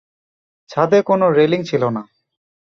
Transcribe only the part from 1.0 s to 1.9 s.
কোনো রেলিং ছিল